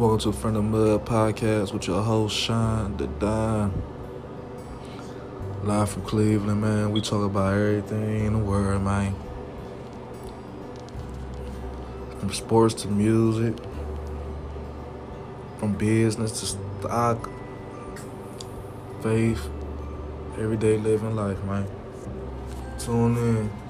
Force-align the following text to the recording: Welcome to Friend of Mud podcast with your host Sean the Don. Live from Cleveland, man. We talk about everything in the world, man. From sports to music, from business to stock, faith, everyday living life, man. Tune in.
Welcome 0.00 0.18
to 0.20 0.32
Friend 0.32 0.56
of 0.56 0.64
Mud 0.64 1.04
podcast 1.04 1.74
with 1.74 1.86
your 1.86 2.00
host 2.00 2.34
Sean 2.34 2.96
the 2.96 3.06
Don. 3.06 3.82
Live 5.62 5.90
from 5.90 6.02
Cleveland, 6.06 6.62
man. 6.62 6.90
We 6.90 7.02
talk 7.02 7.22
about 7.22 7.52
everything 7.52 8.24
in 8.24 8.32
the 8.32 8.38
world, 8.38 8.82
man. 8.82 9.14
From 12.18 12.32
sports 12.32 12.72
to 12.80 12.88
music, 12.88 13.54
from 15.58 15.74
business 15.74 16.40
to 16.40 16.46
stock, 16.46 17.28
faith, 19.02 19.50
everyday 20.38 20.78
living 20.78 21.14
life, 21.14 21.44
man. 21.44 21.68
Tune 22.78 23.18
in. 23.18 23.69